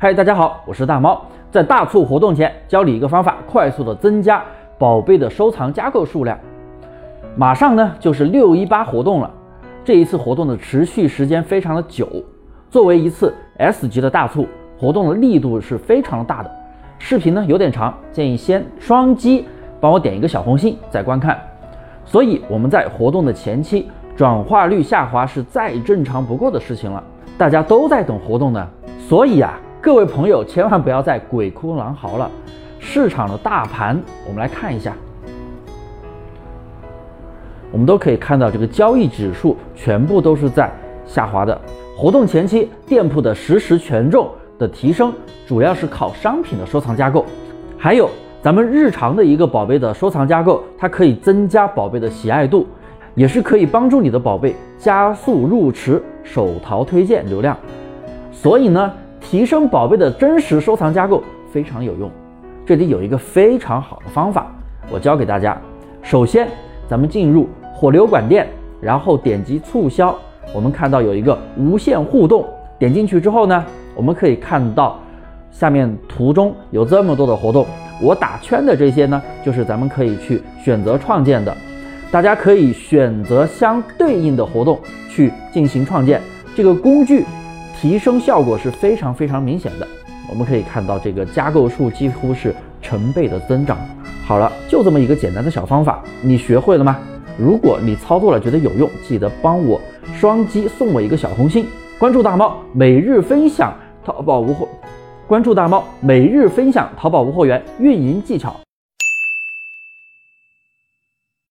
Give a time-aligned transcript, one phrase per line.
[0.00, 1.20] 嗨，大家好，我是大猫。
[1.50, 4.40] 在大促活动前，教你一个方法，快速的增加
[4.78, 6.38] 宝贝的收藏加购数量。
[7.34, 9.28] 马上呢就是六一八活动了，
[9.84, 12.08] 这一次活动的持续时间非常的久。
[12.70, 14.46] 作为一次 S 级的大促
[14.78, 16.50] 活动的力度是非常大的。
[17.00, 19.46] 视频呢有点长，建议先双击
[19.80, 21.36] 帮我点一个小红心再观看。
[22.04, 27.02] 所以我们在活动的前期转化率下滑是再正常不过的事情了，
[27.36, 28.64] 大家都在等活动呢，
[29.00, 29.58] 所以啊。
[29.88, 32.30] 各位朋友，千万不要再鬼哭狼嚎了。
[32.78, 34.92] 市场的大盘，我们来看一下，
[37.72, 40.70] 我们都可以看到这个交易指数全部都是在
[41.06, 41.58] 下滑的。
[41.96, 44.28] 活动前期，店铺的实时权重
[44.58, 45.10] 的提升，
[45.46, 47.24] 主要是靠商品的收藏加购，
[47.78, 48.10] 还有
[48.42, 52.66] 咱们日常的一个宝贝的收藏加购，它可以增加宝贝的喜爱度，
[53.14, 57.56] 也是可以帮助你的宝贝加速入池、手淘推荐流量。
[58.30, 58.92] 所以呢。
[59.30, 62.10] 提升宝贝的真实收藏加购非常有用，
[62.64, 64.50] 这里有一个非常好的方法，
[64.90, 65.60] 我教给大家。
[66.00, 66.48] 首先，
[66.88, 68.48] 咱们进入火流管店，
[68.80, 70.18] 然后点击促销，
[70.54, 72.42] 我们看到有一个无限互动，
[72.78, 73.62] 点进去之后呢，
[73.94, 74.98] 我们可以看到
[75.50, 77.66] 下面图中有这么多的活动，
[78.00, 81.54] 我打圈的这些呢，就是咱们可以去选择创建的，
[82.10, 84.78] 大家可以选择相对应的活动
[85.10, 86.18] 去进行创建，
[86.56, 87.26] 这个工具。
[87.80, 89.86] 提升效果是非常非常明显的，
[90.28, 93.78] 我们可以看到这个加购数几乎是成倍的增长。
[94.26, 96.98] 好了，就这么一个简单的小方法，你学会了吗？
[97.38, 99.80] 如果你操作了觉得有用，记得帮我
[100.12, 101.66] 双击送我一个小红心，
[102.00, 103.72] 关注大猫每日分享
[104.04, 104.68] 淘宝无货，
[105.28, 108.56] 关注大猫每日分享淘宝无货源运营技巧。